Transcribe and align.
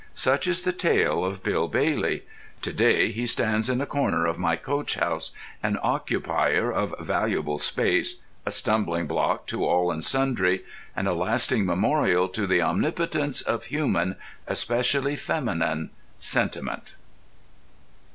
Such 0.15 0.47
is 0.47 0.63
the 0.63 0.71
tale 0.71 1.23
of 1.23 1.43
Bill 1.43 1.67
Bailey. 1.67 2.23
To 2.63 2.73
day 2.73 3.11
he 3.11 3.27
stands 3.27 3.69
in 3.69 3.79
a 3.81 3.85
corner 3.85 4.25
of 4.25 4.39
my 4.39 4.55
coach 4.55 4.95
house, 4.95 5.31
an 5.61 5.77
occupier 5.83 6.71
of 6.71 6.95
valuable 6.99 7.59
space, 7.59 8.15
a 8.43 8.49
stumbling 8.49 9.05
block 9.05 9.45
to 9.45 9.63
all 9.63 9.91
and 9.91 10.03
sundry, 10.03 10.63
and 10.95 11.07
a 11.07 11.13
lasting 11.13 11.67
memorial 11.67 12.27
to 12.29 12.47
the 12.47 12.63
omnipotence 12.63 13.43
of 13.43 13.65
human—especially 13.65 15.17
feminine—sentiment. 15.17 16.93